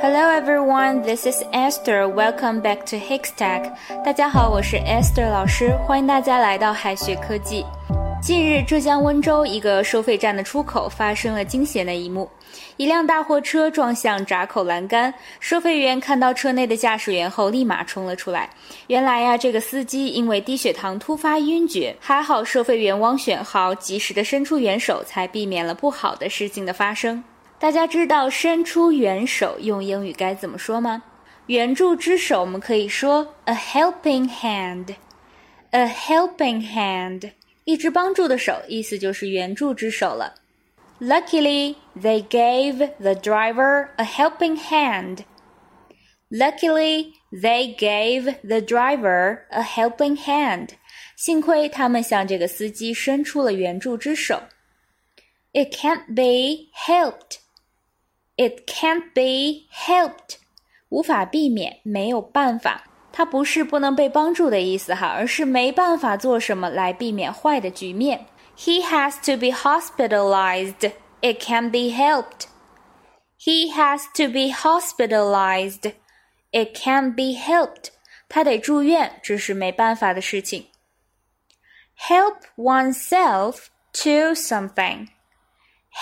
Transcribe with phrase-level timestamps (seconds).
[0.00, 2.06] Hello everyone, this is Esther.
[2.06, 3.72] Welcome back to Hikstack.
[4.04, 7.66] 大家好，我是 Esther 老师，欢迎大家来到海学科技。
[8.22, 12.30] 近日，浙江温州一个收费站的出口发生了惊险的一幕：
[12.76, 18.48] 一辆大货车撞向闸口栏杆，收费员看到车内的驾驶员后，立马冲了出来。
[18.86, 27.24] 原来呀，这个司机因为低血糖突发晕厥，还好收费员汪选豪及时的伸出援手，才避免了不好的事情的发生。
[27.59, 31.03] 大家知道伸出援手用英语该怎么说吗？
[31.47, 37.31] 援助之手我们可以说 a helping hand，a helping hand。
[37.65, 40.35] 一只帮助的手，意思就是援助之手了。
[40.99, 45.19] Luckily, they gave the driver a helping hand.
[46.29, 50.69] Luckily, they gave the driver a helping hand.
[51.15, 54.43] 幸亏他们向这个司机伸出了援助之手。
[55.53, 57.37] It can't be helped.
[58.37, 60.37] It can't be helped.
[60.89, 62.83] 无法避免，没有办法。
[63.11, 68.25] 它不是不能被帮助的意思哈，而是没办法做什么来避免坏的局面。
[68.57, 70.91] He has to be hospitalized.
[71.21, 72.47] It can be helped.
[73.39, 75.93] He has to be hospitalized.
[76.51, 77.89] It can be helped.
[78.29, 80.67] 他得住院，这是没办法的事情。
[81.97, 85.09] Help oneself to something.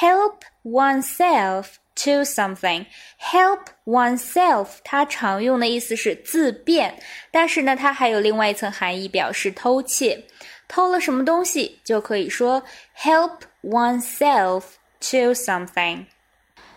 [0.00, 2.86] Help oneself to something
[3.20, 6.98] help oneself，它常用的意思是自辩，
[7.30, 10.26] 但是呢，它还有另外一层含义，表示偷窃。
[10.68, 12.62] 偷了什么东西，就可以说
[12.96, 14.62] help oneself
[15.00, 16.06] to something.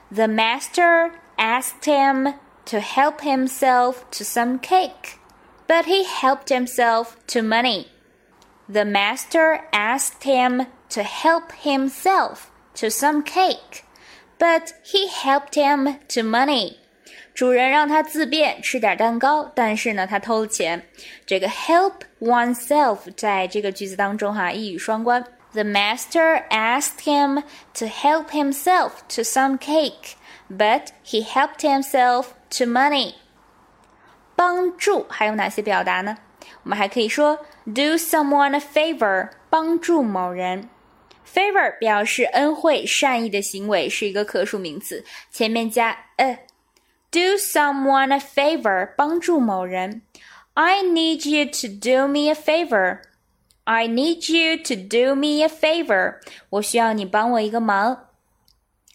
[0.09, 5.17] The master asked him to help himself to some cake,
[5.67, 7.87] but he helped himself to money.
[8.71, 13.83] The master asked him to help himself to some cake
[14.37, 16.77] but he helped him to money.
[17.33, 20.85] 主人让他自便吃点蛋糕，但是呢，他偷了钱。
[21.25, 25.23] 这个 help oneself 在这个句子当中哈，一语双关。
[25.53, 30.15] The master asked him to help himself to some cake,
[30.49, 32.27] but he helped himself
[32.57, 33.15] to money.
[34.35, 36.17] 帮助还有哪些表达呢？
[36.63, 40.69] 我们还可以说 do someone a favor，帮助某人。
[41.32, 46.46] Favor 表示恩惠、善意的行为，是一个可数名词，前面加 a。
[47.10, 50.02] Do someone a favor，帮助某人。
[50.54, 53.00] I need you to do me a favor.
[53.64, 56.20] I need you to do me a favor.
[56.50, 58.08] 我需要你帮我一个忙。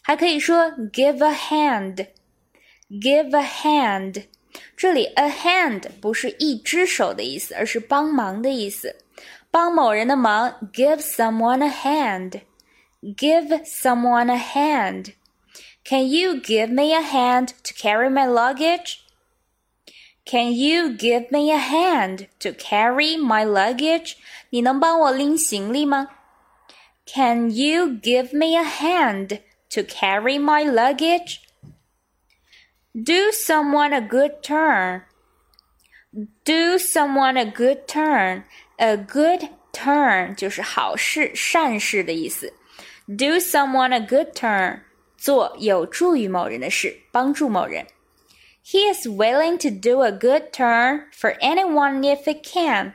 [0.02, 2.06] 还可以说 give a hand.
[2.90, 4.24] Give a hand.
[4.76, 8.96] 这里 a hand 不是一只手的意思，而是帮忙的意思。
[9.51, 12.41] 帮某人的忙，give someone a hand.
[13.01, 15.13] Give someone a hand.
[15.83, 19.05] Can you give me a hand to carry my luggage?
[20.25, 24.15] Can you give me a hand to carry my luggage?
[24.49, 26.09] 你能帮我拎行李吗？
[27.05, 29.39] Can you give me a hand
[29.69, 31.39] to carry my luggage?
[32.93, 35.03] Do someone a good turn.
[36.43, 38.43] Do someone a good turn.
[38.81, 42.53] A good turn 就是好事、善事的意思。
[43.07, 44.81] Do someone a good turn，
[45.17, 47.87] 做有助于某人的事，帮助某人。
[48.65, 52.93] He is willing to do a good turn for anyone if he can.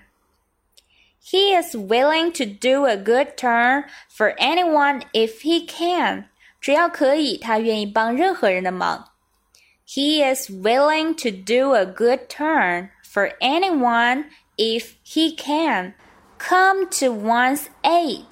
[1.25, 3.85] He is willing to do a good turn
[4.15, 6.27] for anyone if he can.
[6.61, 9.13] 只要可以，他愿意帮任何人的忙。
[9.87, 15.95] He is willing to do a good turn for anyone if he can,
[16.39, 18.27] come to one's aid.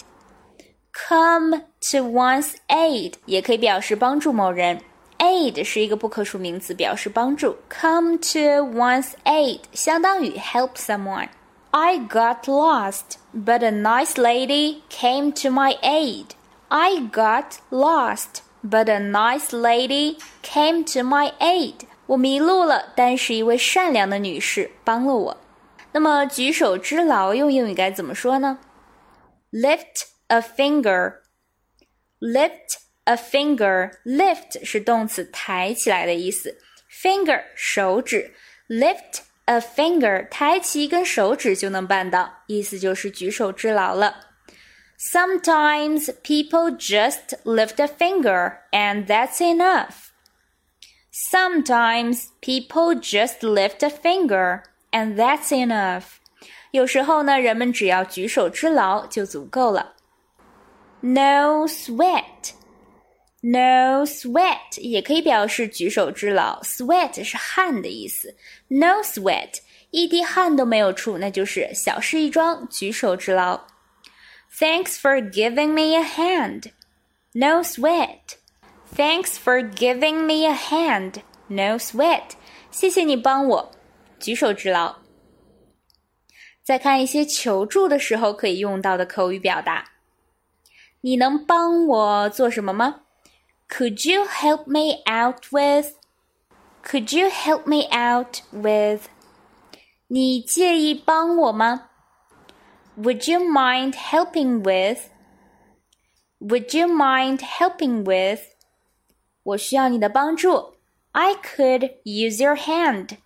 [0.93, 4.81] Come to one's aid 也可以表示帮助某人。
[5.19, 7.57] aid 是一个不可数名词，表示帮助。
[7.69, 11.29] Come to one's aid 相当于 help someone.
[11.73, 16.27] I got lost, but a nice lady came to my aid.
[16.69, 21.75] I got lost, but a nice lady came to my aid.
[22.07, 25.37] 我迷路了，但是一位善良的女士帮了我。
[25.95, 28.61] 那么举手之劳用英语该怎么说呢？
[29.51, 31.15] Lift a finger.
[32.21, 33.91] Lift a finger.
[34.05, 36.59] Lift 是动词抬起来的意思。
[36.91, 38.35] Finger 手指。
[38.69, 44.29] Lift a finger 抬起一根手指就能办到，意思就是举手之劳了。
[45.13, 50.11] Sometimes people just lift a finger and that's enough.
[51.11, 54.63] Sometimes people just lift a finger
[54.95, 56.05] and that's enough.
[56.71, 59.95] 有时候呢，人们只要举手之劳就足够了。
[61.01, 62.53] No sweat,
[63.43, 68.37] No sweat 也可以表示举手之劳，sweat 是汗的意思。
[68.69, 69.61] No sweat，
[69.91, 73.63] 一滴汗都没有出，那就是小事一桩，举手之劳。
[74.59, 76.73] Thanks for giving me a hand.
[77.33, 78.37] No sweat.
[78.95, 81.23] Thanks for giving me a hand.
[81.47, 82.33] No sweat.
[82.71, 83.73] 谢谢你帮我，
[84.19, 84.97] 举手之劳。
[86.63, 89.91] 再看一些求助的时候可以用到的口语表达。
[91.01, 93.03] 你能帮我做什么吗？
[93.69, 95.95] Could you help me out with?
[96.85, 99.05] Could you help me out with?
[100.09, 101.91] 你介意帮我吗？
[102.99, 105.09] Would you mind helping with?
[106.41, 108.41] Would you mind helping with?
[109.43, 110.75] 我需要你的帮助。
[111.13, 113.17] I could use your hand.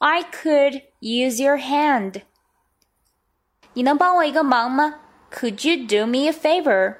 [0.00, 2.22] I could use your hand.
[3.74, 5.00] 你能帮我一个忙吗？
[5.30, 6.96] Could you do me a favor?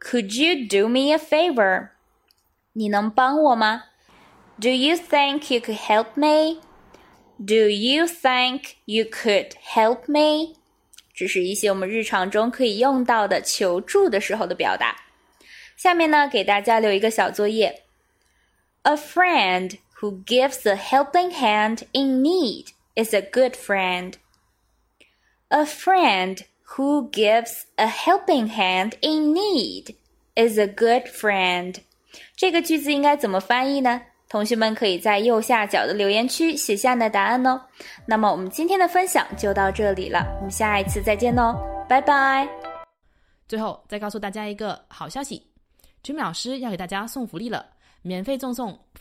[0.00, 1.90] Could you do me a favor?
[2.72, 3.84] 你能帮我吗？
[4.60, 6.60] Do you think you could help me?
[7.38, 10.56] Do you think you could help me?
[11.14, 14.96] 这是一些我们日常中可以用到的求助的时候的表达。
[15.76, 17.82] 下面呢，给大家留一个小作业。
[18.82, 22.65] A friend who gives a helping hand in need
[22.95, 24.15] is a good friend.
[25.47, 26.39] A friend
[26.75, 29.95] who gives a helping hand in need
[30.35, 31.77] is a good friend。
[32.35, 34.01] 这个句子应该怎么翻译呢？
[34.27, 37.61] 同学们可以在右下角的留言区写下你的答案哦。
[38.05, 41.55] 那么我们今天的分享就到这里了，我们下一次再见哦，
[41.87, 42.45] 拜拜。
[43.47, 45.41] 最后再告诉大家一个好消息
[46.03, 47.67] ，Jimmy 老师要给大家送福利了。
[48.05, 48.77] 免费赠送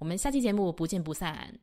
[0.00, 1.60] 我们下期节目不见不散。